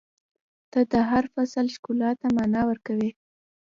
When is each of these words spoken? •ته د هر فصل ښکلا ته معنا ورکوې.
•ته 0.71 0.79
د 0.91 0.93
هر 1.09 1.23
فصل 1.33 1.65
ښکلا 1.75 2.11
ته 2.19 2.27
معنا 2.35 2.61
ورکوې. 2.69 3.09